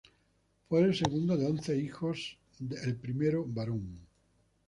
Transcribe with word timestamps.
Fue 0.67 0.81
el 0.81 0.95
segundo 0.95 1.37
de 1.37 1.45
once 1.45 1.77
hijos, 1.77 2.35
el 2.81 2.95
primero 2.95 3.45
varón. 3.45 3.99